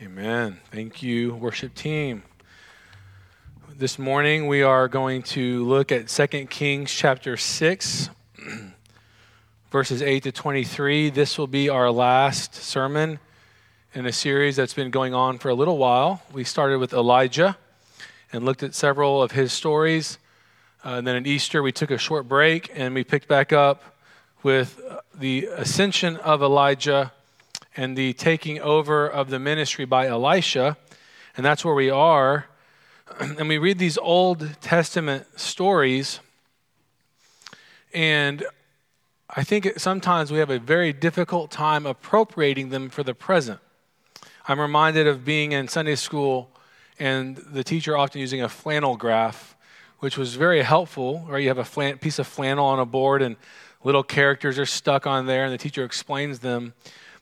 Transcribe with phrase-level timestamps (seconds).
[0.00, 0.58] Amen.
[0.70, 2.22] Thank you, worship team.
[3.76, 8.08] This morning we are going to look at 2 Kings chapter 6,
[9.72, 11.10] verses 8 to 23.
[11.10, 13.18] This will be our last sermon
[13.92, 16.22] in a series that's been going on for a little while.
[16.32, 17.56] We started with Elijah
[18.32, 20.18] and looked at several of his stories.
[20.84, 23.82] Uh, and then at Easter, we took a short break and we picked back up
[24.44, 24.80] with
[25.12, 27.10] the ascension of Elijah
[27.78, 30.76] and the taking over of the ministry by Elisha.
[31.36, 32.46] And that's where we are.
[33.20, 36.18] And we read these Old Testament stories.
[37.94, 38.44] And
[39.30, 43.60] I think sometimes we have a very difficult time appropriating them for the present.
[44.48, 46.50] I'm reminded of being in Sunday school
[46.98, 49.56] and the teacher often using a flannel graph,
[50.00, 51.24] which was very helpful.
[51.28, 53.36] Right, you have a flan- piece of flannel on a board, and
[53.84, 56.74] little characters are stuck on there, and the teacher explains them.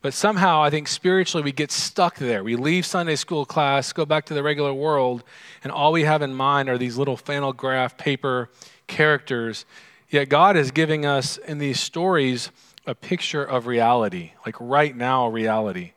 [0.06, 2.44] But somehow, I think spiritually, we get stuck there.
[2.44, 5.24] We leave Sunday school class, go back to the regular world,
[5.64, 8.48] and all we have in mind are these little flannel graph paper
[8.86, 9.64] characters.
[10.08, 12.52] Yet God is giving us in these stories
[12.86, 15.90] a picture of reality, like right now, reality.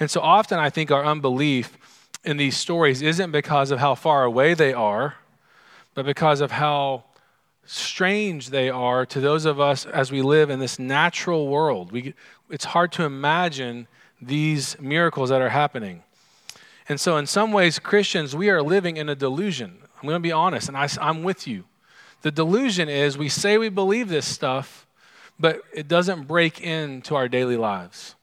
[0.00, 1.78] And so often, I think our unbelief
[2.24, 5.14] in these stories isn't because of how far away they are,
[5.94, 7.04] but because of how
[7.64, 11.92] strange they are to those of us as we live in this natural world.
[11.92, 12.14] We,
[12.52, 13.88] it's hard to imagine
[14.20, 16.02] these miracles that are happening.
[16.88, 19.78] And so, in some ways, Christians, we are living in a delusion.
[19.96, 21.64] I'm going to be honest, and I, I'm with you.
[22.20, 24.86] The delusion is we say we believe this stuff,
[25.40, 28.16] but it doesn't break into our daily lives.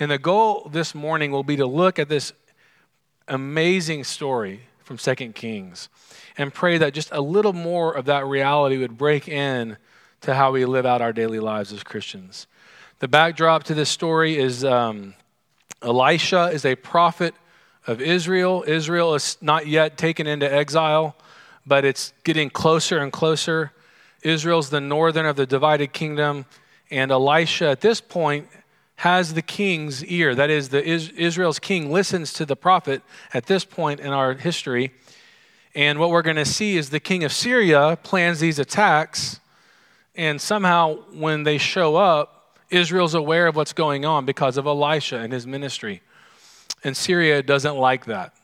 [0.00, 2.32] And the goal this morning will be to look at this
[3.28, 5.88] amazing story from 2 Kings
[6.36, 9.76] and pray that just a little more of that reality would break in
[10.22, 12.48] to how we live out our daily lives as Christians.
[13.00, 15.14] The backdrop to this story is um,
[15.82, 17.34] Elisha is a prophet
[17.86, 18.64] of Israel.
[18.66, 21.16] Israel is not yet taken into exile,
[21.66, 23.72] but it's getting closer and closer.
[24.22, 26.46] Israel's the northern of the divided kingdom,
[26.90, 28.48] and Elisha at this point
[28.96, 30.34] has the king's ear.
[30.34, 34.92] That is, the Israel's king listens to the prophet at this point in our history
[35.74, 39.38] and what we're going to see is the king of Syria plans these attacks,
[40.16, 42.37] and somehow when they show up,
[42.70, 46.02] Israel's aware of what's going on because of Elisha and his ministry.
[46.84, 48.34] And Syria doesn't like that.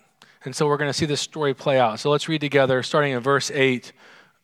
[0.44, 2.00] And so we're going to see this story play out.
[2.00, 3.92] So let's read together, starting in verse 8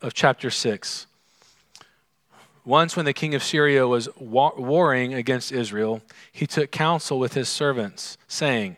[0.01, 1.07] of chapter 6.
[2.65, 7.49] Once, when the king of Syria was warring against Israel, he took counsel with his
[7.49, 8.77] servants, saying,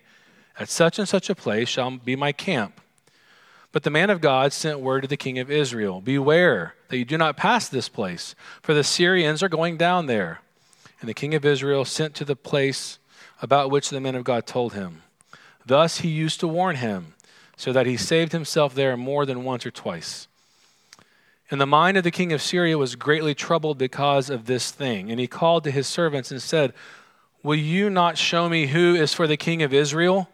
[0.59, 2.81] At such and such a place shall be my camp
[3.73, 7.07] but the man of God sent word to the king of Israel Beware that you
[7.07, 10.42] do not pass this place, for the Syrians are going down there.
[11.03, 13.01] And the king of Israel sent to the place
[13.43, 15.03] about which the men of God told him.
[15.67, 17.15] Thus he used to warn him,
[17.57, 20.29] so that he saved himself there more than once or twice.
[21.51, 25.11] And the mind of the king of Syria was greatly troubled because of this thing.
[25.11, 26.73] And he called to his servants and said,
[27.43, 30.29] Will you not show me who is for the king of Israel?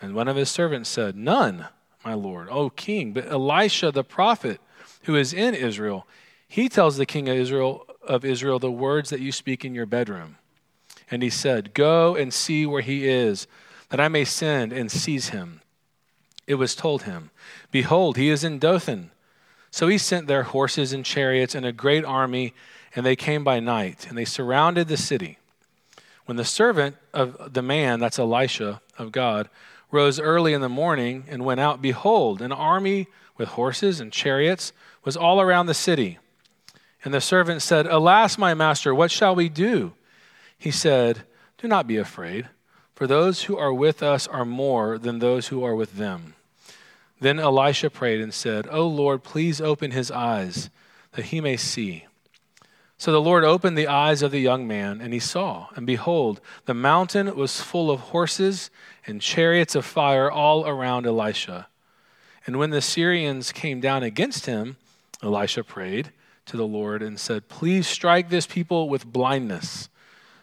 [0.00, 1.66] And one of his servants said, None
[2.02, 3.12] my Lord, O king.
[3.12, 4.58] But Elisha the prophet,
[5.02, 6.06] who is in Israel,
[6.48, 9.86] he tells the king of Israel of Israel the words that you speak in your
[9.86, 10.36] bedroom.
[11.10, 13.46] And he said, Go and see where he is,
[13.90, 15.60] that I may send and seize him.
[16.46, 17.30] It was told him,
[17.70, 19.10] Behold, he is in Dothan.
[19.70, 22.54] So he sent their horses and chariots and a great army,
[22.96, 25.38] and they came by night, and they surrounded the city.
[26.24, 29.48] When the servant of the man, that's Elisha of God,
[29.90, 34.72] rose early in the morning and went out, behold, an army with horses and chariots
[35.04, 36.18] was all around the city.
[37.08, 39.94] And the servant said, Alas, my master, what shall we do?
[40.58, 41.22] He said,
[41.56, 42.50] Do not be afraid,
[42.94, 46.34] for those who are with us are more than those who are with them.
[47.18, 50.68] Then Elisha prayed and said, O Lord, please open his eyes,
[51.12, 52.04] that he may see.
[52.98, 56.42] So the Lord opened the eyes of the young man, and he saw, and behold,
[56.66, 58.68] the mountain was full of horses
[59.06, 61.68] and chariots of fire all around Elisha.
[62.46, 64.76] And when the Syrians came down against him,
[65.22, 66.12] Elisha prayed
[66.48, 69.88] to the Lord and said, Please strike this people with blindness.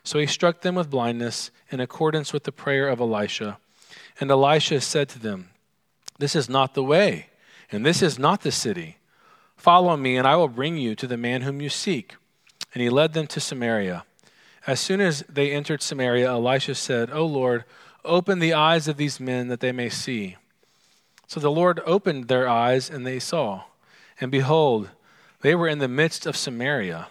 [0.04, 3.58] So he struck them with blindness in accordance with the prayer of Elisha.
[4.20, 5.50] And Elisha said to them,
[6.20, 7.28] This is not the way,
[7.72, 8.98] and this is not the city.
[9.58, 12.16] Follow me, and I will bring you to the man whom you seek
[12.76, 14.04] and he led them to Samaria.
[14.68, 17.64] As soon as they entered Samaria, Elisha said, O Lord,
[18.04, 20.36] open the eyes of these men that they may see.
[21.26, 23.64] So the Lord opened their eyes, and they saw.
[24.20, 24.90] And behold,
[25.46, 27.08] they were in the midst of Samaria.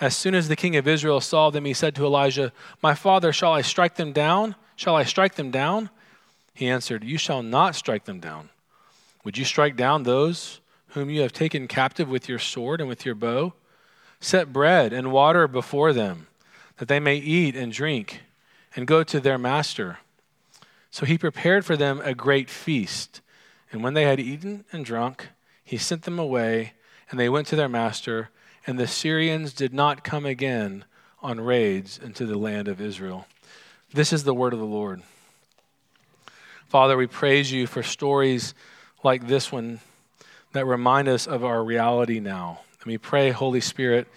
[0.00, 2.52] As soon as the king of Israel saw them, he said to Elijah,
[2.82, 4.54] My father, shall I strike them down?
[4.76, 5.88] Shall I strike them down?
[6.52, 8.50] He answered, You shall not strike them down.
[9.24, 13.06] Would you strike down those whom you have taken captive with your sword and with
[13.06, 13.54] your bow?
[14.20, 16.26] Set bread and water before them,
[16.76, 18.22] that they may eat and drink,
[18.76, 19.98] and go to their master.
[20.90, 23.20] So he prepared for them a great feast.
[23.72, 25.28] And when they had eaten and drunk,
[25.64, 26.74] he sent them away,
[27.10, 28.30] and they went to their master.
[28.66, 30.84] And the Syrians did not come again
[31.22, 33.26] on raids into the land of Israel.
[33.92, 35.02] This is the word of the Lord.
[36.68, 38.54] Father, we praise you for stories
[39.02, 39.80] like this one
[40.52, 42.60] that remind us of our reality now.
[42.80, 44.08] And we pray, Holy Spirit,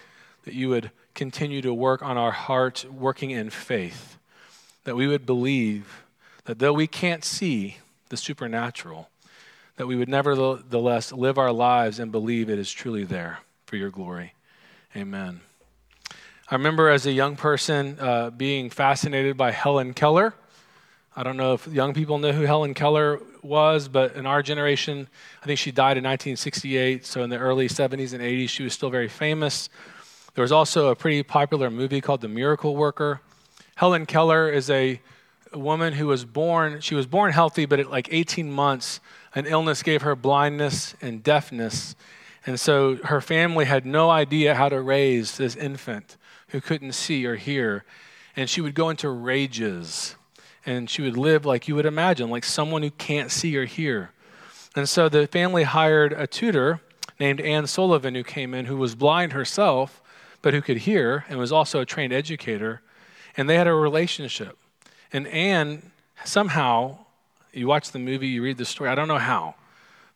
[0.45, 4.17] that you would continue to work on our hearts, working in faith,
[4.83, 6.03] that we would believe
[6.45, 7.77] that though we can't see
[8.09, 9.09] the supernatural,
[9.77, 13.89] that we would nevertheless live our lives and believe it is truly there for your
[13.89, 14.33] glory.
[14.95, 15.41] Amen.
[16.49, 20.33] I remember as a young person uh, being fascinated by Helen Keller.
[21.15, 25.07] I don't know if young people know who Helen Keller was, but in our generation,
[25.41, 27.05] I think she died in 1968.
[27.05, 29.69] So in the early 70s and 80s, she was still very famous.
[30.35, 33.21] There was also a pretty popular movie called The Miracle Worker.
[33.75, 35.01] Helen Keller is a,
[35.57, 38.99] a woman who was born, she was born healthy, but at like 18 months,
[39.33, 41.95] an illness gave her blindness and deafness.
[42.45, 46.15] And so her family had no idea how to raise this infant
[46.49, 47.85] who couldn't see or hear.
[48.35, 50.15] And she would go into rages
[50.63, 54.11] and she would live like you would imagine, like someone who can't see or hear.
[54.75, 56.81] And so the family hired a tutor
[57.19, 60.03] named Anne Sullivan who came in, who was blind herself,
[60.43, 62.81] but who could hear and was also a trained educator.
[63.35, 64.57] And they had a relationship.
[65.13, 65.91] And Anne,
[66.25, 66.97] somehow,
[67.53, 69.55] you watch the movie, you read the story, I don't know how,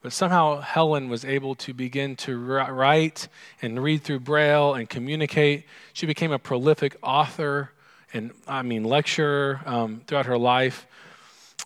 [0.02, 3.28] but somehow Helen was able to begin to write
[3.62, 5.66] and read through Braille and communicate.
[5.94, 7.72] She became a prolific author
[8.14, 10.88] and I mean lecturer um, throughout her life.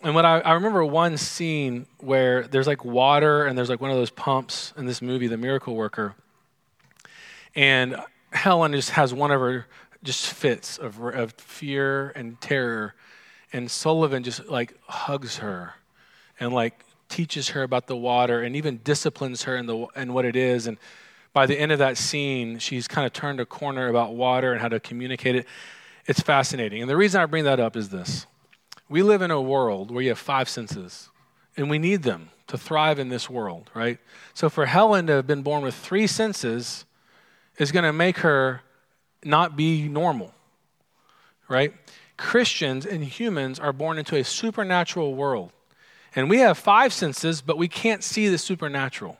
[0.02, 3.90] And what I, I, remember one scene where there's like water and there's like one
[3.90, 6.14] of those pumps in this movie, The Miracle Worker.
[7.54, 7.96] And
[8.30, 9.66] Helen just has one of her
[10.02, 12.94] just fits of, of fear and terror.
[13.56, 15.76] And Sullivan just like hugs her
[16.38, 20.26] and like teaches her about the water and even disciplines her in, the, and what
[20.26, 20.66] it is.
[20.66, 20.76] And
[21.32, 24.60] by the end of that scene, she's kind of turned a corner about water and
[24.60, 25.46] how to communicate it.
[26.04, 26.82] It's fascinating.
[26.82, 28.26] And the reason I bring that up is this
[28.90, 31.08] we live in a world where you have five senses,
[31.56, 33.98] and we need them to thrive in this world, right?
[34.34, 36.84] So for Helen to have been born with three senses
[37.56, 38.60] is going to make her
[39.24, 40.34] not be normal,
[41.48, 41.72] right?
[42.16, 45.52] Christians and humans are born into a supernatural world.
[46.14, 49.18] And we have five senses, but we can't see the supernatural.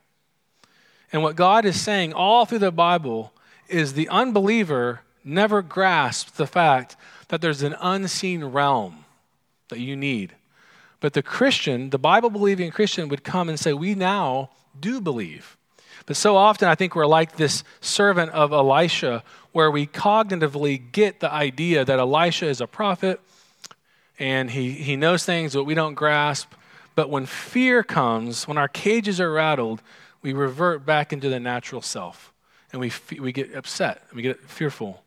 [1.13, 3.33] And what God is saying all through the Bible
[3.69, 6.97] is the unbeliever never grasps the fact
[7.29, 9.05] that there's an unseen realm
[9.69, 10.35] that you need.
[11.01, 15.56] But the Christian, the Bible believing Christian, would come and say, We now do believe.
[16.07, 21.21] But so often I think we're like this servant of Elisha, where we cognitively get
[21.21, 23.21] the idea that Elisha is a prophet
[24.19, 26.53] and he, he knows things that we don't grasp.
[26.95, 29.83] But when fear comes, when our cages are rattled,
[30.23, 32.33] we revert back into the natural self
[32.73, 35.03] and we, we get upset and we get fearful.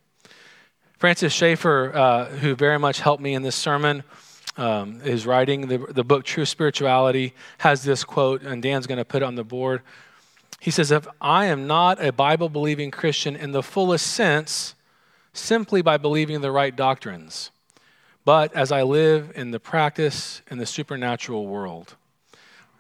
[0.98, 4.04] Francis Schaeffer, uh, who very much helped me in this sermon,
[4.58, 9.06] um, is writing the, the book True Spirituality, has this quote, and Dan's going to
[9.06, 9.82] put it on the board.
[10.60, 14.76] He says, If I am not a Bible believing Christian in the fullest sense,
[15.34, 17.52] simply by believing the right doctrines,
[18.26, 21.96] but as I live in the practice in the supernatural world.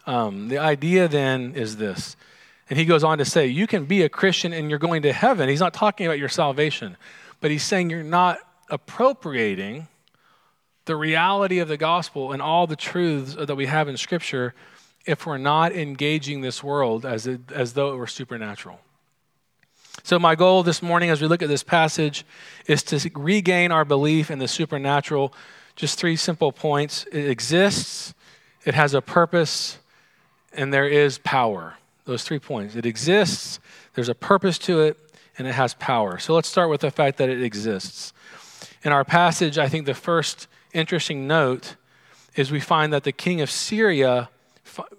[0.05, 2.15] Um, the idea then is this.
[2.69, 5.13] And he goes on to say, You can be a Christian and you're going to
[5.13, 5.49] heaven.
[5.49, 6.97] He's not talking about your salvation.
[7.41, 9.87] But he's saying you're not appropriating
[10.85, 14.53] the reality of the gospel and all the truths that we have in Scripture
[15.05, 18.79] if we're not engaging this world as, it, as though it were supernatural.
[20.03, 22.25] So, my goal this morning as we look at this passage
[22.67, 25.33] is to regain our belief in the supernatural.
[25.75, 28.13] Just three simple points it exists,
[28.65, 29.79] it has a purpose,
[30.53, 31.75] and there is power.
[32.05, 32.75] Those three points.
[32.75, 33.59] It exists,
[33.93, 34.97] there's a purpose to it,
[35.37, 36.17] and it has power.
[36.17, 38.13] So let's start with the fact that it exists.
[38.83, 41.75] In our passage, I think the first interesting note
[42.35, 44.29] is we find that the king of Syria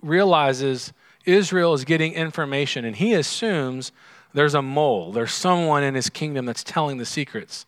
[0.03, 0.93] realizes
[1.25, 3.93] Israel is getting information, and he assumes
[4.33, 7.67] there's a mole, there's someone in his kingdom that's telling the secrets.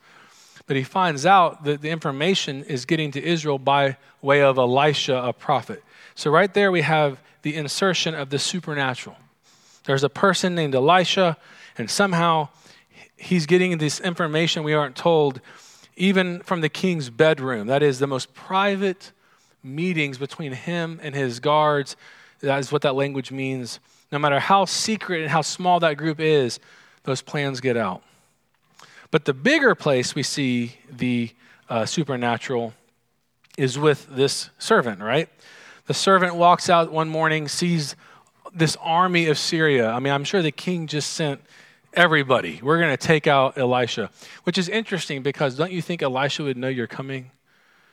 [0.67, 5.17] But he finds out that the information is getting to Israel by way of Elisha,
[5.17, 5.83] a prophet.
[6.15, 9.17] So, right there, we have the insertion of the supernatural.
[9.85, 11.37] There's a person named Elisha,
[11.77, 12.49] and somehow
[13.17, 15.41] he's getting this information we aren't told,
[15.97, 17.67] even from the king's bedroom.
[17.67, 19.13] That is the most private,
[19.63, 21.97] meetings between him and his guards.
[22.41, 23.81] That is what that language means.
[24.11, 26.61] No matter how secret and how small that group is,
[27.05, 28.03] those plans get out.
[29.11, 31.31] But the bigger place we see the
[31.69, 32.75] uh, supernatural
[33.59, 35.29] is with this servant, right?
[35.87, 37.97] The servant walks out one morning, sees
[38.55, 39.91] this army of Syria.
[39.91, 41.41] I mean, I'm sure the king just sent
[41.95, 42.61] everybody.
[42.63, 44.11] We're going to take out Elisha,
[44.45, 47.31] which is interesting because don't you think Elisha would know you're coming?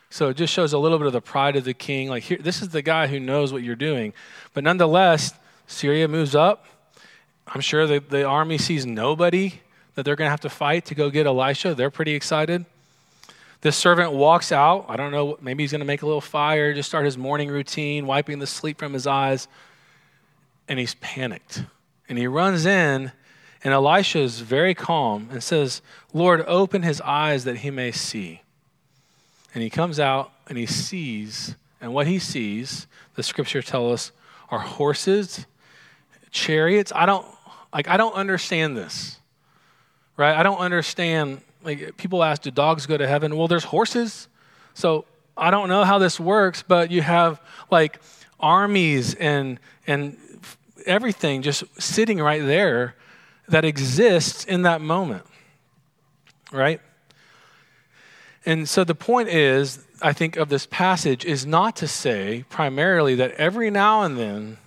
[0.10, 2.10] So it just shows a little bit of the pride of the king.
[2.10, 4.14] Like, here, this is the guy who knows what you're doing.
[4.54, 5.34] But nonetheless,
[5.68, 6.66] Syria moves up.
[7.48, 9.62] I'm sure the, the army sees nobody
[9.96, 11.76] that they're going to have to fight to go get Elisha.
[11.76, 12.66] They're pretty excited.
[13.62, 14.86] This servant walks out.
[14.88, 17.50] I don't know, maybe he's going to make a little fire, just start his morning
[17.50, 19.48] routine, wiping the sleep from his eyes.
[20.68, 21.66] And he's panicked.
[22.08, 23.12] And he runs in,
[23.64, 25.82] and Elisha is very calm and says,
[26.14, 28.42] Lord, open his eyes that he may see.
[29.54, 34.12] And he comes out and he sees, and what he sees, the scripture tells us,
[34.50, 35.46] are horses,
[36.32, 36.92] chariots.
[36.96, 37.26] I don't
[37.74, 39.20] like I don't understand this.
[40.18, 40.36] Right?
[40.36, 43.38] I don't understand like people ask, do dogs go to heaven?
[43.38, 44.28] Well, there's horses.
[44.74, 45.06] So
[45.38, 47.42] I don't know how this works, but you have
[47.72, 48.00] like
[48.40, 50.18] armies and and
[50.86, 52.96] everything just sitting right there
[53.48, 55.26] that exists in that moment.
[56.52, 56.82] Right?
[58.46, 63.16] And so the point is, I think, of this passage is not to say primarily
[63.16, 64.58] that every now and then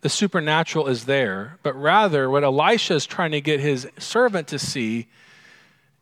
[0.00, 4.58] the supernatural is there, but rather what Elisha is trying to get his servant to
[4.58, 5.08] see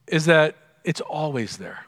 [0.07, 1.87] is that it's always there.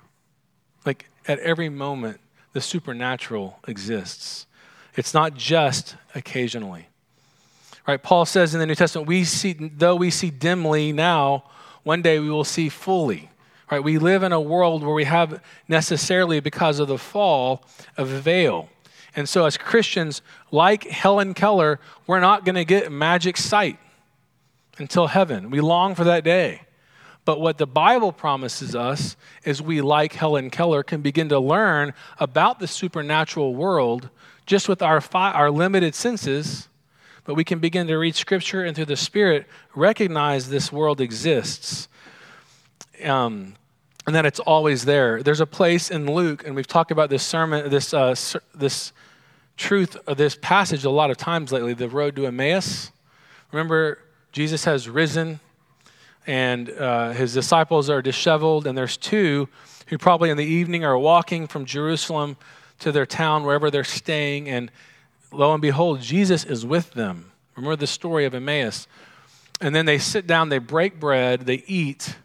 [0.86, 2.20] Like at every moment,
[2.52, 4.46] the supernatural exists.
[4.96, 6.88] It's not just occasionally.
[7.86, 8.02] Right?
[8.02, 11.44] Paul says in the New Testament, we see, though we see dimly now,
[11.84, 13.30] one day we will see fully.
[13.70, 13.82] Right?
[13.82, 17.64] We live in a world where we have necessarily, because of the fall,
[17.96, 18.68] a veil.
[19.14, 23.78] And so, as Christians, like Helen Keller, we're not going to get magic sight
[24.78, 25.50] until heaven.
[25.50, 26.62] We long for that day.
[27.24, 31.92] But what the Bible promises us is we, like Helen Keller, can begin to learn
[32.18, 34.08] about the supernatural world
[34.46, 36.68] just with our, fi- our limited senses.
[37.24, 41.88] But we can begin to read Scripture and through the Spirit recognize this world exists.
[43.04, 43.54] Um,
[44.06, 45.22] and that it's always there.
[45.22, 48.14] There's a place in Luke, and we've talked about this sermon, this, uh,
[48.54, 48.94] this
[49.58, 52.90] truth of this passage a lot of times lately the road to Emmaus.
[53.52, 53.98] Remember,
[54.32, 55.40] Jesus has risen
[56.26, 59.48] and uh, his disciples are disheveled, and there's two
[59.88, 62.36] who probably in the evening are walking from Jerusalem
[62.80, 64.70] to their town, wherever they're staying, and
[65.32, 67.32] lo and behold, Jesus is with them.
[67.56, 68.86] Remember the story of Emmaus.
[69.60, 72.16] And then they sit down, they break bread, they eat,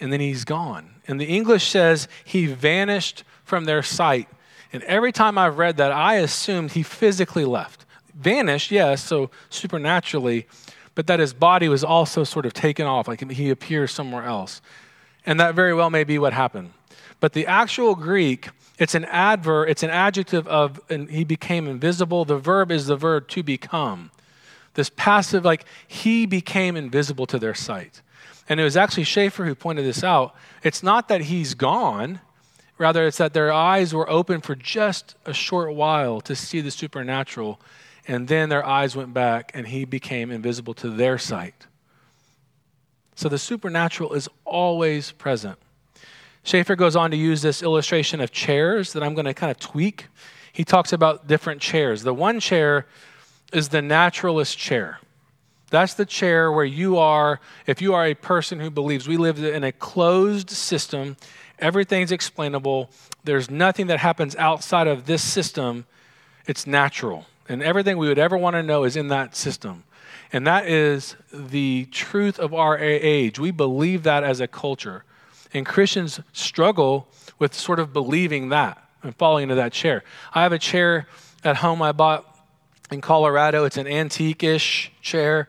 [0.00, 0.94] and then he's gone.
[1.06, 4.28] And the English says he vanished from their sight.
[4.72, 7.86] And every time I've read that, I assumed he physically left.
[8.14, 10.46] Vanished, yes, so supernaturally,
[10.94, 14.60] but that his body was also sort of taken off, like he appears somewhere else.
[15.24, 16.72] And that very well may be what happened.
[17.20, 22.24] But the actual Greek, it's an adverb, it's an adjective of, and he became invisible.
[22.24, 24.10] The verb is the verb to become.
[24.74, 28.02] This passive, like he became invisible to their sight.
[28.48, 30.34] And it was actually Schaeffer who pointed this out.
[30.62, 32.20] It's not that he's gone,
[32.78, 36.70] rather, it's that their eyes were open for just a short while to see the
[36.70, 37.60] supernatural
[38.08, 41.66] and then their eyes went back, and he became invisible to their sight.
[43.14, 45.58] So the supernatural is always present.
[46.42, 49.58] Schaeffer goes on to use this illustration of chairs that I'm going to kind of
[49.58, 50.06] tweak.
[50.50, 52.02] He talks about different chairs.
[52.02, 52.86] The one chair
[53.52, 55.00] is the naturalist chair.
[55.70, 59.42] That's the chair where you are, if you are a person who believes we live
[59.42, 61.16] in a closed system,
[61.58, 62.90] everything's explainable,
[63.24, 65.86] there's nothing that happens outside of this system,
[66.46, 67.26] it's natural.
[67.48, 69.84] And everything we would ever want to know is in that system.
[70.32, 73.38] And that is the truth of our age.
[73.38, 75.04] We believe that as a culture.
[75.54, 77.08] And Christians struggle
[77.38, 80.04] with sort of believing that and falling into that chair.
[80.34, 81.06] I have a chair
[81.44, 82.37] at home I bought
[82.90, 83.64] in Colorado.
[83.64, 85.48] It's an antique ish chair.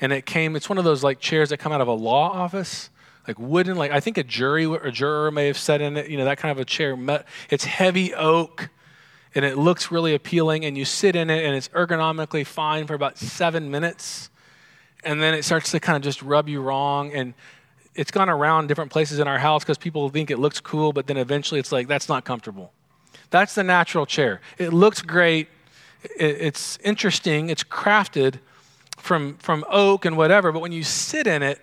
[0.00, 2.30] And it came, it's one of those like chairs that come out of a law
[2.30, 2.90] office,
[3.26, 6.08] like wooden, like I think a jury or a juror may have sat in it,
[6.08, 6.96] you know, that kind of a chair.
[7.50, 8.70] It's heavy oak
[9.34, 12.94] and it looks really appealing, and you sit in it, and it's ergonomically fine for
[12.94, 14.30] about seven minutes,
[15.04, 17.12] and then it starts to kind of just rub you wrong.
[17.12, 17.34] And
[17.94, 21.06] it's gone around different places in our house because people think it looks cool, but
[21.06, 22.72] then eventually it's like, that's not comfortable.
[23.30, 24.40] That's the natural chair.
[24.56, 25.48] It looks great,
[26.02, 28.38] it's interesting, it's crafted
[28.96, 31.60] from, from oak and whatever, but when you sit in it,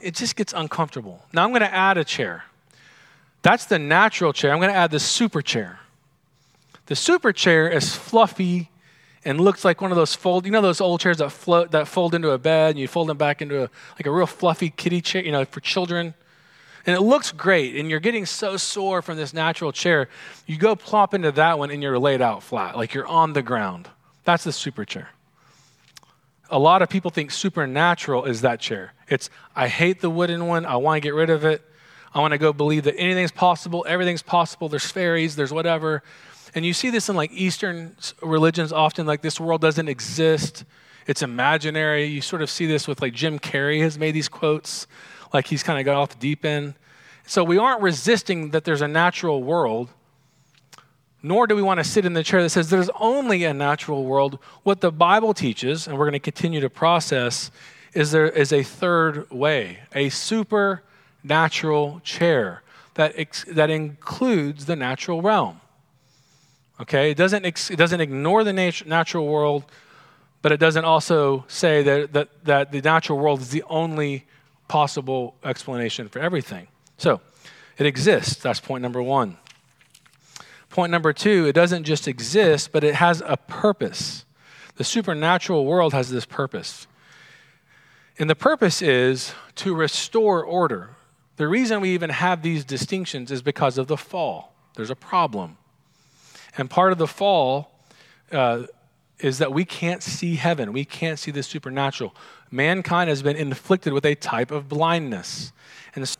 [0.00, 1.24] it just gets uncomfortable.
[1.32, 2.44] Now I'm going to add a chair.
[3.42, 4.52] That's the natural chair.
[4.52, 5.80] I'm going to add the super chair.
[6.86, 8.70] The super chair is fluffy
[9.24, 11.88] and looks like one of those fold, you know, those old chairs that float, that
[11.88, 14.70] fold into a bed and you fold them back into a, like a real fluffy
[14.70, 16.14] kitty chair, you know, for children.
[16.86, 20.08] And it looks great and you're getting so sore from this natural chair.
[20.46, 23.42] You go plop into that one and you're laid out flat, like you're on the
[23.42, 23.88] ground.
[24.24, 25.10] That's the super chair.
[26.48, 28.92] A lot of people think supernatural is that chair.
[29.08, 30.64] It's, I hate the wooden one.
[30.64, 31.62] I want to get rid of it.
[32.14, 34.68] I want to go believe that anything's possible, everything's possible.
[34.68, 36.02] There's fairies, there's whatever.
[36.54, 40.64] And you see this in like Eastern religions often, like this world doesn't exist,
[41.06, 42.04] it's imaginary.
[42.04, 44.86] You sort of see this with like Jim Carrey has made these quotes,
[45.32, 46.74] like he's kind of got off the deep end.
[47.26, 49.90] So we aren't resisting that there's a natural world,
[51.22, 54.04] nor do we want to sit in the chair that says there's only a natural
[54.04, 54.38] world.
[54.62, 57.50] What the Bible teaches, and we're going to continue to process,
[57.94, 62.62] is there is a third way, a supernatural chair
[62.94, 65.60] that, ex- that includes the natural realm.
[66.80, 69.64] Okay, it doesn't, ex- it doesn't ignore the nat- natural world,
[70.42, 74.26] but it doesn't also say that, that, that the natural world is the only
[74.68, 76.68] possible explanation for everything.
[76.98, 77.20] So,
[77.78, 78.42] it exists.
[78.42, 79.36] That's point number one.
[80.70, 84.24] Point number two, it doesn't just exist, but it has a purpose.
[84.76, 86.86] The supernatural world has this purpose.
[88.18, 90.90] And the purpose is to restore order.
[91.36, 94.54] The reason we even have these distinctions is because of the fall.
[94.74, 95.58] There's a problem.
[96.56, 97.70] And part of the fall
[98.32, 98.64] uh,
[99.20, 102.14] is that we can't see heaven, we can't see the supernatural.
[102.50, 105.52] Mankind has been inflicted with a type of blindness.
[105.94, 106.16] And,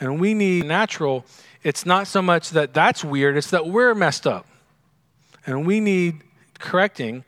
[0.00, 1.24] and we need natural.
[1.62, 4.46] It's not so much that that's weird, it's that we're messed up.
[5.46, 6.22] And we need
[6.58, 7.24] correcting.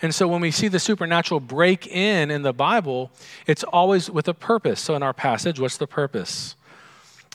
[0.00, 3.10] And so when we see the supernatural break in in the Bible,
[3.46, 4.80] it's always with a purpose.
[4.80, 6.54] So in our passage, what's the purpose?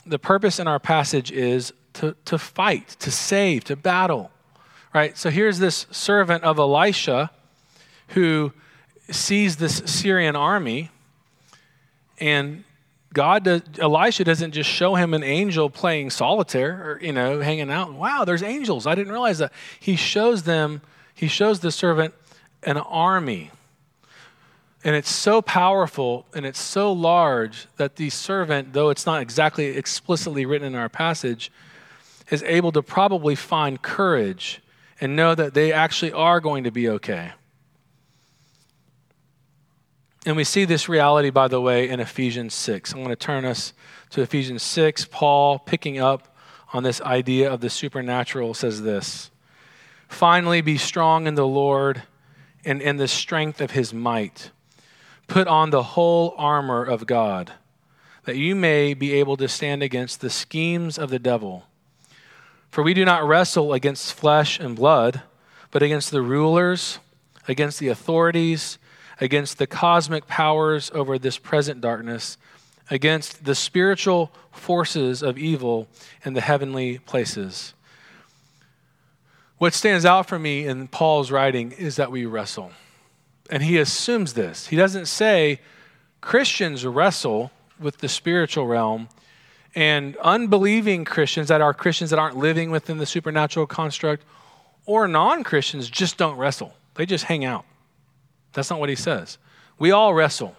[0.06, 4.30] The purpose in our passage is to, to fight, to save, to battle.
[4.94, 5.18] Right?
[5.18, 7.32] So here's this servant of Elisha
[8.08, 8.52] who
[9.10, 10.90] sees this Syrian army,
[12.18, 12.62] and
[13.12, 17.70] God, does, Elisha doesn't just show him an angel playing solitaire or, you know, hanging
[17.70, 17.92] out.
[17.92, 18.86] Wow, there's angels.
[18.86, 19.52] I didn't realize that.
[19.80, 20.80] He shows them,
[21.12, 22.14] he shows the servant
[22.62, 23.50] an army.
[24.84, 29.66] And it's so powerful and it's so large that the servant, though it's not exactly
[29.76, 31.50] explicitly written in our passage,
[32.30, 34.60] is able to probably find courage
[35.00, 37.32] and know that they actually are going to be okay.
[40.26, 42.92] And we see this reality, by the way, in Ephesians 6.
[42.92, 43.74] I'm going to turn us
[44.10, 45.06] to Ephesians 6.
[45.10, 46.34] Paul, picking up
[46.72, 49.30] on this idea of the supernatural, says this
[50.08, 52.02] Finally, be strong in the Lord
[52.64, 54.50] and in the strength of his might.
[55.26, 57.52] Put on the whole armor of God,
[58.24, 61.64] that you may be able to stand against the schemes of the devil.
[62.74, 65.22] For we do not wrestle against flesh and blood,
[65.70, 66.98] but against the rulers,
[67.46, 68.78] against the authorities,
[69.20, 72.36] against the cosmic powers over this present darkness,
[72.90, 75.86] against the spiritual forces of evil
[76.24, 77.74] in the heavenly places.
[79.58, 82.72] What stands out for me in Paul's writing is that we wrestle.
[83.50, 84.66] And he assumes this.
[84.66, 85.60] He doesn't say
[86.20, 89.10] Christians wrestle with the spiritual realm
[89.74, 94.24] and unbelieving Christians that are Christians that aren't living within the supernatural construct
[94.86, 96.74] or non Christians just don't wrestle.
[96.94, 97.64] They just hang out.
[98.52, 99.38] That's not what he says.
[99.78, 100.54] We all wrestle.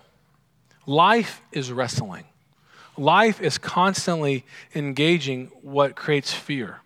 [0.85, 2.25] Life is wrestling.
[2.97, 6.81] Life is constantly engaging what creates fear.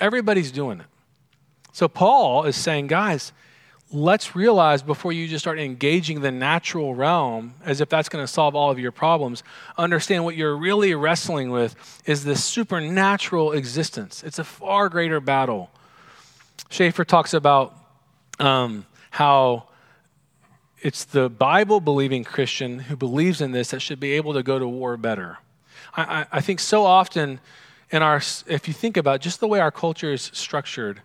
[0.00, 0.86] Everybody's doing it.
[1.72, 3.32] So Paul is saying, guys,
[3.92, 8.30] let's realize before you just start engaging the natural realm as if that's going to
[8.30, 9.42] solve all of your problems,
[9.76, 11.76] understand what you're really wrestling with
[12.06, 14.22] is this supernatural existence.
[14.22, 15.70] It's a far greater battle.
[16.70, 17.76] Schaeffer talks about
[18.38, 19.68] um, how
[20.80, 24.58] it's the Bible believing Christian who believes in this that should be able to go
[24.58, 25.38] to war better.
[25.94, 27.40] I, I, I think so often
[27.90, 31.02] in our, if you think about just the way our culture is structured,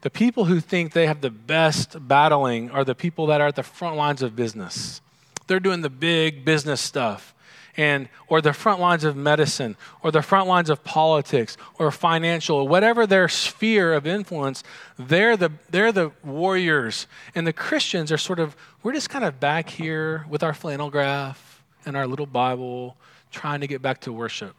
[0.00, 3.56] the people who think they have the best battling are the people that are at
[3.56, 5.00] the front lines of business.
[5.46, 7.34] They're doing the big business stuff.
[7.76, 12.56] And, or the front lines of medicine, or the front lines of politics, or financial,
[12.56, 14.64] or whatever their sphere of influence,
[14.98, 17.06] they're the, they're the warriors.
[17.36, 20.90] And the Christians are sort of, we're just kind of back here with our flannel
[20.90, 22.96] graph and our little Bible,
[23.30, 24.56] trying to get back to worship.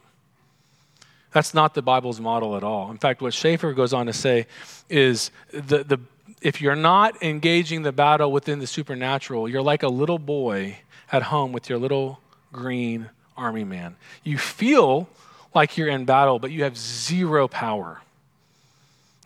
[1.32, 2.90] That's not the Bible's model at all.
[2.90, 4.46] In fact, what Schaeffer goes on to say
[4.88, 6.00] is the, the,
[6.42, 10.78] if you're not engaging the battle within the supernatural, you're like a little boy
[11.12, 12.20] at home with your little
[12.52, 13.96] green army man.
[14.24, 15.08] You feel
[15.54, 18.00] like you're in battle, but you have zero power.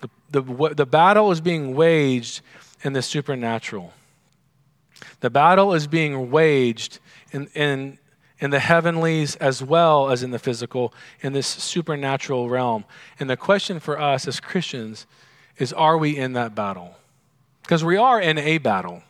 [0.01, 2.43] The, the, the battle is being waged
[2.83, 3.93] in the supernatural.
[5.21, 6.99] The battle is being waged
[7.33, 7.99] in, in,
[8.39, 12.85] in the heavenlies as well as in the physical, in this supernatural realm.
[13.21, 15.07] And the question for us as Christians
[15.59, 16.97] is are we in that battle?
[17.63, 19.03] Because we are in a battle.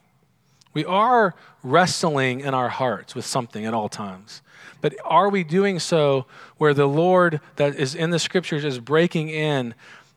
[0.74, 4.42] We are wrestling in our hearts with something at all times.
[4.80, 6.26] But are we doing so
[6.58, 9.74] where the Lord that is in the scriptures is breaking in?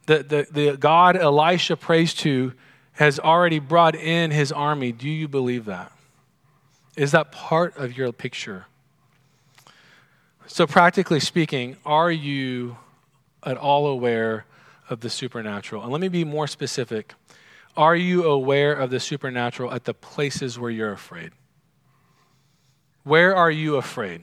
[0.07, 2.53] The, the, the God Elisha prays to
[2.93, 4.91] has already brought in his army.
[4.91, 5.91] Do you believe that?
[6.95, 8.65] Is that part of your picture?
[10.49, 12.77] So, practically speaking, are you
[13.43, 14.45] at all aware
[14.89, 15.83] of the supernatural?
[15.83, 17.13] And let me be more specific.
[17.75, 21.31] Are you aware of the supernatural at the places where you're afraid?
[23.03, 24.21] Where are you afraid?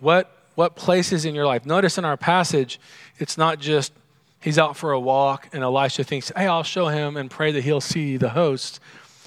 [0.00, 1.64] What, what places in your life?
[1.64, 2.78] Notice in our passage,
[3.18, 3.94] it's not just
[4.38, 7.64] he's out for a walk and Elisha thinks, hey, I'll show him and pray that
[7.64, 8.80] he'll see the host.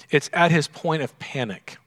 [0.08, 1.78] It's at his point of panic.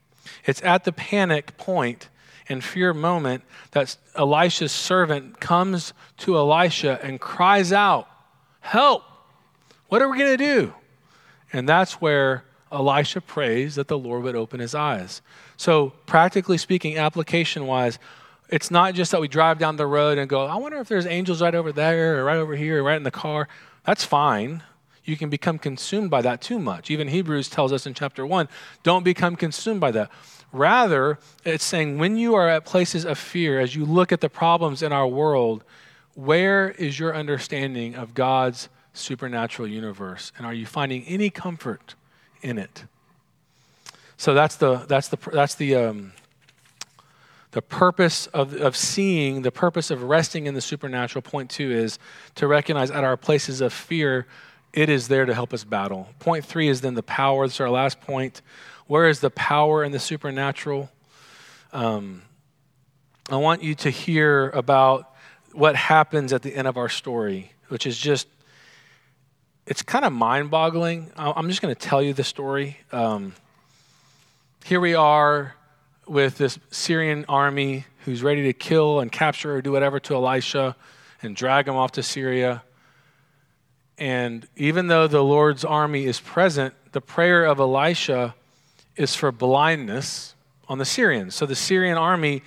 [0.46, 2.10] It's at the panic point
[2.48, 8.08] and fear moment that Elisha's servant comes to Elisha and cries out,
[8.62, 9.04] Help!
[9.88, 10.74] What are we going to do?
[11.54, 15.22] And that's where Elisha prays that the Lord would open his eyes.
[15.58, 18.00] So, practically speaking, application wise,
[18.50, 21.06] it's not just that we drive down the road and go, I wonder if there's
[21.06, 23.48] angels right over there or right over here or right in the car.
[23.86, 24.64] That's fine.
[25.04, 26.90] You can become consumed by that too much.
[26.90, 28.50] Even Hebrews tells us in chapter 1
[28.84, 30.10] don't become consumed by that.
[30.56, 34.30] Rather, it's saying when you are at places of fear, as you look at the
[34.30, 35.66] problems in our world,
[36.14, 40.32] where is your understanding of God's supernatural universe?
[40.38, 41.96] And are you finding any comfort
[42.42, 42.86] in it?
[44.16, 46.14] So that's the, that's the, that's the, um,
[47.52, 52.00] the purpose of, of seeing, the purpose of resting in the supernatural, point two, is
[52.36, 54.26] to recognize at our places of fear,
[54.76, 56.10] it is there to help us battle.
[56.20, 57.48] Point three is then the power.
[57.48, 58.42] This is our last point.
[58.88, 60.92] Where is the power in the supernatural?
[61.74, 62.22] Um,
[63.30, 65.12] I want you to hear about
[65.54, 68.28] what happens at the end of our story, which is just,
[69.66, 71.12] it's kind of mind boggling.
[71.16, 72.78] I'm just going to tell you the story.
[72.92, 73.34] Um,
[74.66, 75.56] here we are
[76.06, 80.76] with this Syrian army who's ready to kill and capture or do whatever to Elisha
[81.24, 82.62] and drag him off to Syria.
[83.98, 88.36] And even though the Lord's army is present, the prayer of Elisha
[88.96, 90.36] is for blindness
[90.68, 91.36] on the Syrians.
[91.36, 92.44] So the Syrian army,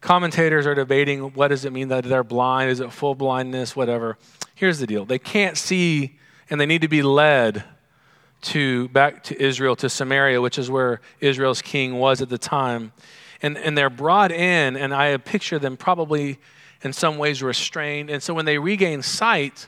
[0.00, 2.70] commentators are debating what does it mean that they're blind?
[2.70, 3.74] Is it full blindness?
[3.74, 4.16] Whatever.
[4.54, 6.16] Here's the deal they can't see
[6.48, 7.64] and they need to be led
[8.42, 12.92] to back to Israel, to Samaria, which is where Israel's king was at the time.
[13.42, 16.38] And, and they're brought in, and I picture them probably
[16.82, 18.10] in some ways restrained.
[18.10, 19.66] And so when they regain sight,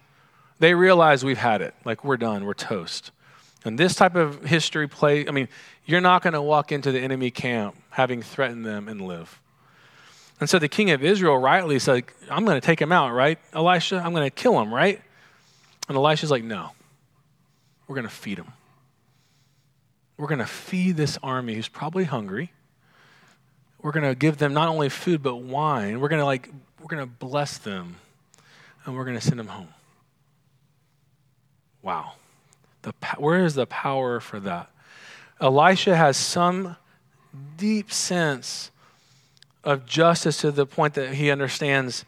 [0.59, 1.75] they realize we've had it.
[1.85, 3.11] Like we're done, we're toast.
[3.65, 5.49] And this type of history play, I mean,
[5.85, 9.41] you're not going to walk into the enemy camp having threatened them and live.
[10.41, 13.39] And so the king of Israel rightly said, I'm going to take him out, right?
[13.53, 15.01] Elisha, I'm going to kill him, right?
[15.89, 16.71] And Elisha's like, no,
[17.87, 18.53] we're going to feed him.
[20.17, 22.53] We're going to feed this army who's probably hungry.
[23.81, 26.01] We're going to give them not only food but wine.
[26.01, 27.97] We're going to like we're going to bless them
[28.85, 29.69] and we're going to send them home.
[31.83, 32.13] Wow.
[32.83, 34.71] The, where is the power for that?
[35.41, 36.77] Elisha has some
[37.57, 38.71] deep sense
[39.65, 42.05] of justice to the point that he understands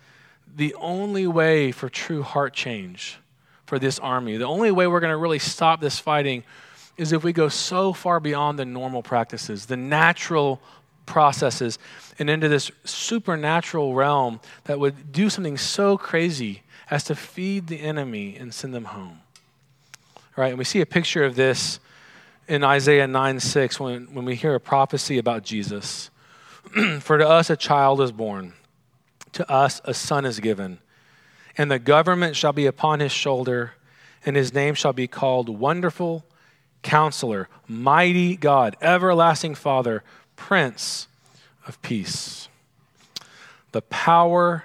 [0.56, 3.18] the only way for true heart change
[3.66, 6.42] for this army, the only way we're going to really stop this fighting
[6.96, 10.60] is if we go so far beyond the normal practices, the natural
[11.06, 11.78] processes,
[12.18, 17.80] and into this supernatural realm that would do something so crazy as to feed the
[17.80, 19.20] enemy and send them home.
[20.40, 21.80] Right, and we see a picture of this
[22.48, 26.10] in Isaiah 9 6 when, when we hear a prophecy about Jesus.
[27.00, 28.54] For to us a child is born,
[29.32, 30.78] to us a son is given,
[31.58, 33.72] and the government shall be upon his shoulder,
[34.24, 36.24] and his name shall be called Wonderful
[36.80, 40.02] Counselor, Mighty God, Everlasting Father,
[40.36, 41.06] Prince
[41.66, 42.48] of Peace.
[43.72, 44.64] The power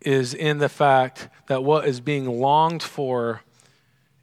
[0.00, 3.42] is in the fact that what is being longed for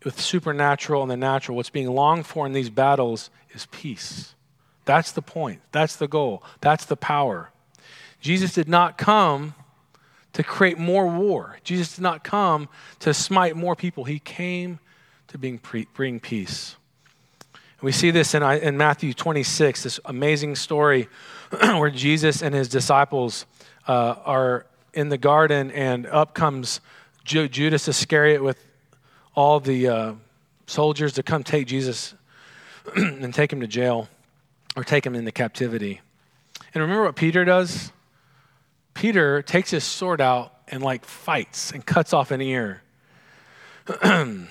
[0.04, 4.36] with supernatural and the natural, what's being longed for in these battles is peace.
[4.86, 5.62] That's the point.
[5.72, 6.44] That's the goal.
[6.62, 7.52] That's the power.
[8.22, 9.56] Jesus did not come
[10.34, 11.58] to create more war.
[11.64, 14.04] Jesus did not come to smite more people.
[14.04, 14.80] He came
[15.28, 16.76] to bring peace.
[17.54, 21.08] And we see this in, in Matthew 26, this amazing story
[21.50, 23.46] where Jesus and his disciples
[23.88, 26.82] uh, are in the garden, and up comes
[27.24, 28.58] Judas Iscariot with
[29.40, 30.14] all the uh,
[30.68, 32.14] soldiers to come take Jesus
[32.98, 34.10] and take him to jail
[34.76, 36.02] or take him into captivity.
[36.74, 37.94] And remember what Peter does?
[38.94, 42.82] Peter takes his sword out and like fights and cuts off an ear.
[44.04, 44.50] and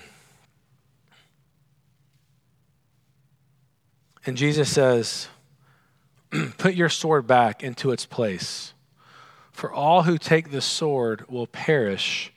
[4.32, 5.28] Jesus says,
[6.56, 8.72] Put your sword back into its place,
[9.52, 12.32] for all who take the sword will perish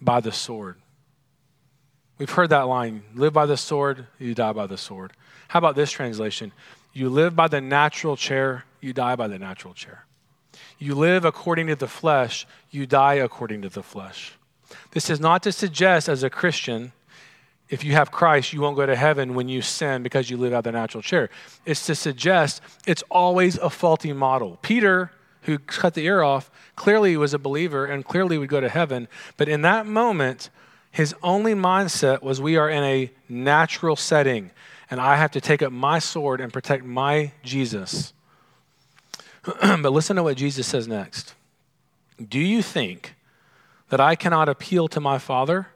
[0.00, 0.76] by the sword.
[2.18, 5.12] We've heard that line live by the sword, you die by the sword.
[5.48, 6.52] How about this translation?
[6.92, 10.04] You live by the natural chair, you die by the natural chair.
[10.78, 14.32] You live according to the flesh, you die according to the flesh.
[14.90, 16.92] This is not to suggest, as a Christian,
[17.68, 20.52] if you have Christ, you won't go to heaven when you sin because you live
[20.52, 21.30] out the natural chair.
[21.66, 24.58] It's to suggest it's always a faulty model.
[24.62, 28.68] Peter, who cut the ear off, clearly was a believer and clearly would go to
[28.68, 29.06] heaven.
[29.36, 30.50] But in that moment,
[30.90, 34.50] his only mindset was we are in a natural setting
[34.90, 38.12] and I have to take up my sword and protect my Jesus.
[39.60, 41.34] but listen to what Jesus says next.
[42.26, 43.14] Do you think
[43.90, 45.68] that I cannot appeal to my Father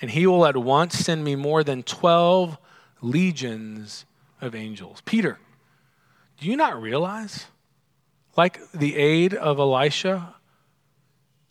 [0.00, 2.58] and he will at once send me more than 12
[3.00, 4.04] legions
[4.40, 5.00] of angels?
[5.04, 5.38] Peter,
[6.40, 7.46] do you not realize?
[8.36, 10.34] Like the aid of Elisha,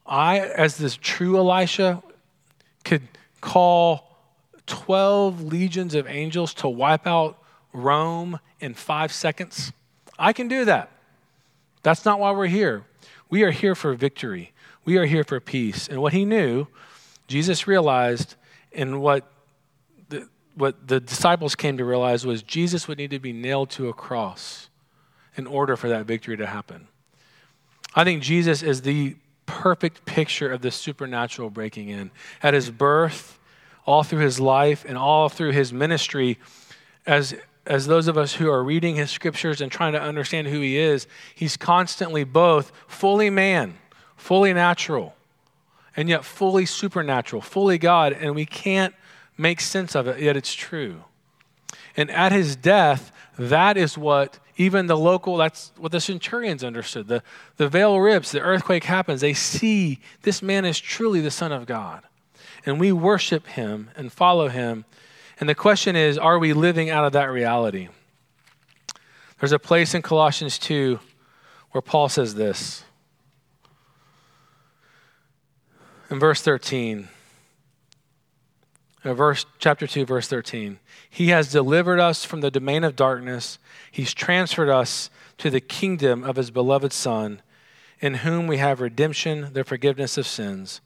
[0.05, 2.01] I, as this true Elisha,
[2.83, 3.07] could
[3.41, 4.17] call
[4.67, 7.37] 12 legions of angels to wipe out
[7.73, 9.71] Rome in five seconds?
[10.17, 10.91] I can do that.
[11.83, 12.85] That's not why we're here.
[13.29, 14.51] We are here for victory.
[14.85, 15.87] We are here for peace.
[15.87, 16.67] And what he knew,
[17.27, 18.35] Jesus realized,
[18.73, 19.31] and what
[20.09, 23.87] the, what the disciples came to realize was Jesus would need to be nailed to
[23.87, 24.69] a cross
[25.35, 26.87] in order for that victory to happen.
[27.95, 29.15] I think Jesus is the
[29.49, 32.11] perfect picture of the supernatural breaking in.
[32.43, 33.39] At his birth,
[33.83, 36.37] all through his life and all through his ministry,
[37.07, 37.35] as,
[37.65, 40.77] as those of us who are reading his scriptures and trying to understand who he
[40.77, 43.79] is, he's constantly both fully man,
[44.15, 45.15] fully natural,
[45.97, 48.93] and yet fully supernatural, fully God, and we can't
[49.35, 51.03] make sense of it, yet it's true.
[51.97, 57.07] And at his death, that is what even the local, that's what the centurions understood.
[57.07, 57.23] The,
[57.57, 59.21] the veil rips, the earthquake happens.
[59.21, 62.03] They see this man is truly the Son of God
[62.65, 64.85] and we worship him and follow him.
[65.39, 67.89] And the question is are we living out of that reality?
[69.39, 70.99] There's a place in Colossians 2
[71.71, 72.83] where Paul says this.
[76.09, 77.07] In verse 13, uh,
[79.03, 80.77] Uh, verse chapter 2 verse 13
[81.09, 83.57] he has delivered us from the domain of darkness
[83.89, 87.41] he's transferred us to the kingdom of his beloved son
[88.01, 90.81] in whom we have redemption the forgiveness of sins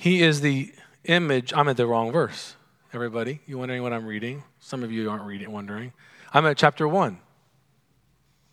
[0.00, 0.72] he is the
[1.04, 1.52] image.
[1.54, 2.56] I'm at the wrong verse.
[2.94, 4.42] Everybody, you wondering what I'm reading?
[4.58, 5.92] Some of you aren't reading, wondering.
[6.32, 7.18] I'm at chapter one.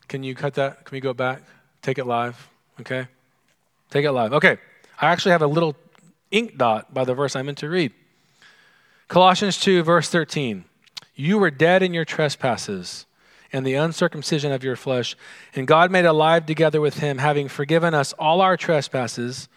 [0.10, 0.84] Can you cut that?
[0.84, 1.44] Can we go back?
[1.82, 2.50] Take it live,
[2.82, 3.08] okay?
[3.90, 4.34] Take it live.
[4.34, 4.58] Okay.
[5.00, 5.78] I actually have a little
[6.32, 7.94] ink dot by the verse i'm meant to read.
[9.08, 10.66] Colossians 2, verse 13.
[11.16, 13.06] You were dead in your trespasses
[13.54, 15.16] and the uncircumcision of your flesh,
[15.56, 19.48] and God made alive together with him, having forgiven us all our trespasses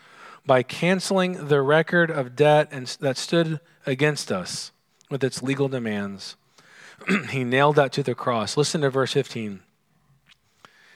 [0.46, 4.70] by canceling the record of debt and, that stood against us
[5.10, 6.36] with its legal demands.
[7.30, 8.56] he nailed that to the cross.
[8.56, 9.60] Listen to verse 15.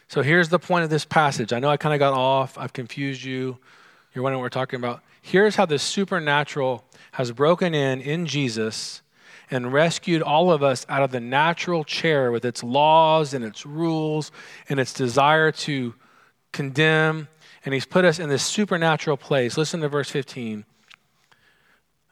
[0.06, 1.52] So here's the point of this passage.
[1.52, 3.58] I know I kind of got off, I've confused you.
[4.14, 5.02] You're wondering what we're talking about.
[5.20, 9.02] Here's how the supernatural has broken in in Jesus
[9.50, 13.66] and rescued all of us out of the natural chair with its laws and its
[13.66, 14.30] rules
[14.68, 15.94] and its desire to
[16.52, 17.28] condemn
[17.64, 19.56] and he's put us in this supernatural place.
[19.56, 20.64] Listen to verse 15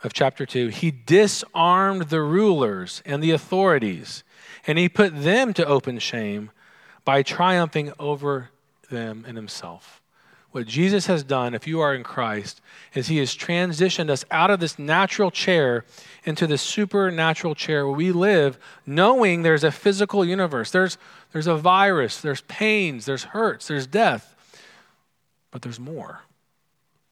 [0.02, 0.68] of chapter 2.
[0.68, 4.24] He disarmed the rulers and the authorities,
[4.66, 6.50] and he put them to open shame
[7.04, 8.50] by triumphing over
[8.90, 10.01] them in himself.
[10.52, 12.60] What Jesus has done, if you are in Christ,
[12.94, 15.86] is he has transitioned us out of this natural chair
[16.24, 20.70] into this supernatural chair where we live, knowing there's a physical universe.
[20.70, 20.98] There's,
[21.32, 24.34] there's a virus, there's pains, there's hurts, there's death.
[25.50, 26.20] But there's more.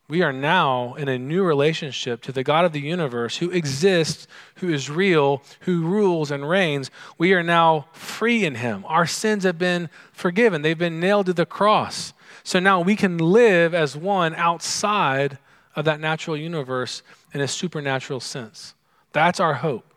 [0.07, 4.26] We are now in a new relationship to the God of the universe who exists,
[4.57, 6.90] who is real, who rules and reigns.
[7.16, 8.85] We are now free in Him.
[8.87, 12.12] Our sins have been forgiven, they've been nailed to the cross.
[12.51, 15.39] So now we can live as one outside
[15.77, 18.75] of that natural universe in a supernatural sense.
[19.13, 19.95] That's our hope.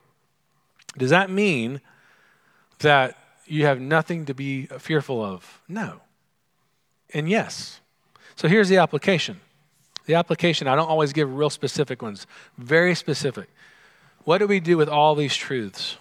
[0.95, 1.81] Does that mean
[2.77, 5.61] that you have nothing to be fearful of?
[5.67, 6.01] No.
[7.11, 7.81] And yes.
[8.35, 9.41] So here's the application.
[10.05, 12.27] The application, I don't always give real specific ones,
[12.59, 13.49] very specific.
[14.25, 15.97] What do we do with all these truths?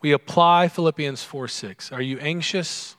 [0.00, 1.92] We apply Philippians 4 6.
[1.92, 2.96] Are you anxious?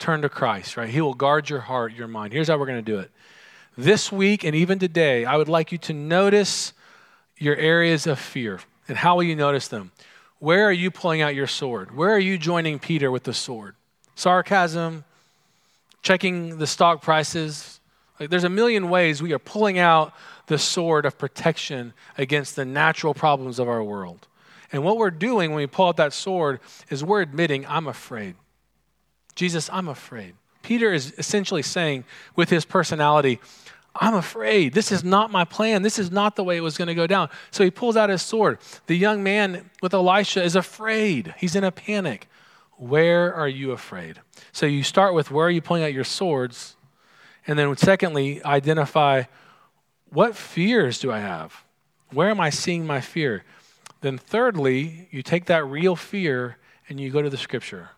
[0.00, 0.88] Turn to Christ, right?
[0.88, 2.32] He will guard your heart, your mind.
[2.32, 3.10] Here's how we're going to do it.
[3.76, 6.72] This week and even today, I would like you to notice
[7.36, 8.60] your areas of fear.
[8.88, 9.92] And how will you notice them?
[10.38, 11.94] Where are you pulling out your sword?
[11.94, 13.76] Where are you joining Peter with the sword?
[14.14, 15.04] Sarcasm,
[16.02, 17.78] checking the stock prices.
[18.18, 20.14] Like there's a million ways we are pulling out
[20.46, 24.26] the sword of protection against the natural problems of our world.
[24.72, 28.34] And what we're doing when we pull out that sword is we're admitting, I'm afraid.
[29.40, 30.34] Jesus, I'm afraid.
[30.60, 32.04] Peter is essentially saying
[32.36, 33.40] with his personality,
[33.96, 34.74] I'm afraid.
[34.74, 35.80] This is not my plan.
[35.80, 37.30] This is not the way it was going to go down.
[37.50, 38.58] So he pulls out his sword.
[38.86, 41.34] The young man with Elisha is afraid.
[41.38, 42.28] He's in a panic.
[42.76, 44.20] Where are you afraid?
[44.52, 46.76] So you start with where are you pulling out your swords?
[47.46, 49.22] And then, secondly, identify
[50.10, 51.64] what fears do I have?
[52.12, 53.44] Where am I seeing my fear?
[54.02, 56.58] Then, thirdly, you take that real fear
[56.90, 57.88] and you go to the scripture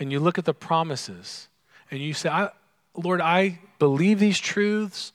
[0.00, 1.48] and you look at the promises
[1.90, 2.48] and you say,
[2.96, 5.12] Lord, I believe these truths.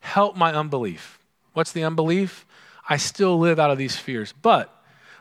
[0.00, 1.18] Help my unbelief.
[1.54, 2.46] What's the unbelief?
[2.88, 4.32] I still live out of these fears.
[4.40, 4.72] But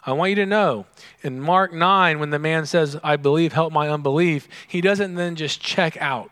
[0.05, 0.85] I want you to know
[1.23, 5.35] in Mark 9, when the man says, I believe, help my unbelief, he doesn't then
[5.35, 6.29] just check out,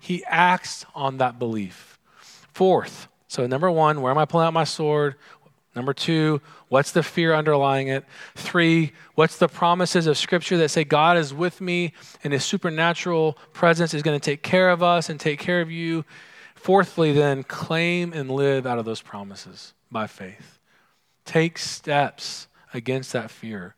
[0.00, 2.00] he acts on that belief.
[2.52, 5.14] Fourth, so number one, where am I pulling out my sword?
[5.74, 8.04] Number two, what's the fear underlying it?
[8.34, 13.38] Three, what's the promises of Scripture that say God is with me and His supernatural
[13.52, 16.04] presence is going to take care of us and take care of you?
[16.54, 20.58] Fourthly, then, claim and live out of those promises by faith.
[21.24, 23.74] Take steps against that fear.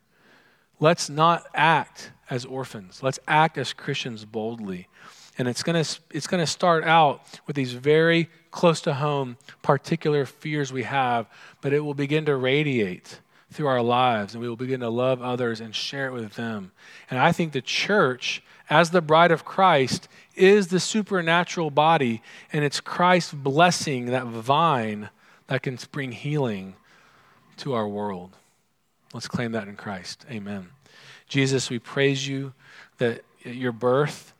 [0.79, 4.87] Let's not act as orphans, let's act as Christians boldly.
[5.37, 9.37] And it's going to it's going to start out with these very close to home
[9.61, 11.27] particular fears we have,
[11.61, 13.19] but it will begin to radiate
[13.51, 16.71] through our lives and we will begin to love others and share it with them.
[17.09, 22.21] And I think the church, as the bride of Christ, is the supernatural body,
[22.51, 25.09] and it's Christ's blessing, that vine
[25.47, 26.75] that can bring healing
[27.57, 28.35] to our world.
[29.13, 30.25] Let's claim that in Christ.
[30.29, 30.69] Amen.
[31.27, 32.53] Jesus, we praise you
[32.97, 34.33] that your birth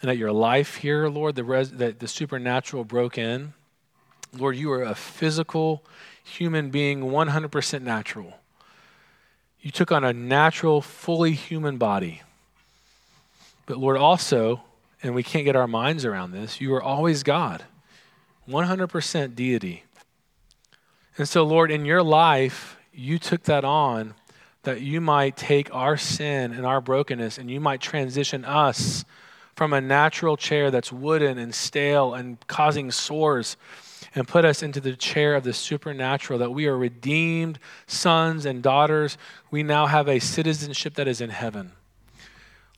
[0.00, 3.54] and that your life here, Lord, the res- that the supernatural broke in.
[4.36, 5.84] Lord, you are a physical
[6.22, 8.38] human being, 100% natural.
[9.60, 12.22] You took on a natural, fully human body.
[13.66, 14.62] But Lord, also,
[15.02, 17.64] and we can't get our minds around this, you are always God,
[18.48, 19.84] 100% deity.
[21.16, 24.14] And so, Lord, in your life, you took that on
[24.62, 29.04] that you might take our sin and our brokenness and you might transition us
[29.58, 33.56] from a natural chair that's wooden and stale and causing sores
[34.14, 38.62] and put us into the chair of the supernatural, that we are redeemed sons and
[38.62, 39.18] daughters.
[39.50, 41.72] We now have a citizenship that is in heaven.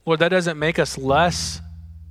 [0.07, 1.61] Lord, that doesn't make us less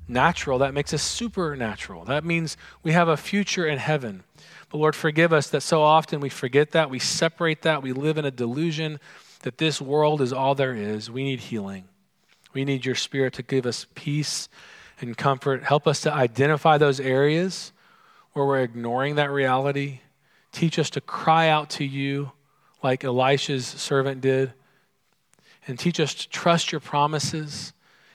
[0.07, 2.05] natural, that makes us supernatural.
[2.05, 4.23] That means we have a future in heaven.
[4.69, 8.19] But Lord, forgive us that so often we forget that, we separate that, we live
[8.19, 8.99] in a delusion
[9.41, 11.09] that this world is all there is.
[11.09, 11.88] We need healing.
[12.53, 14.49] We need your spirit to give us peace
[15.01, 15.63] and comfort.
[15.63, 17.71] Help us to identify those areas
[18.33, 20.01] where we're ignoring that reality.
[20.51, 22.31] Teach us to cry out to you
[22.81, 24.53] like Elisha's servant did.
[25.67, 27.73] And teach us to trust your promises